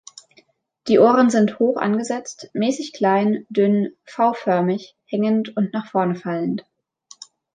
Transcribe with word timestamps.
Die 0.87 0.97
Ohren 0.97 1.29
sind 1.29 1.59
hoch 1.59 1.77
angesetzt, 1.77 2.49
mäßig 2.53 2.91
klein, 2.93 3.45
dünn, 3.49 3.91
V-förmig, 4.05 4.97
hängend 5.05 5.55
und 5.55 5.73
nach 5.73 5.91
vorne 5.91 6.15
fallend. 6.15 6.65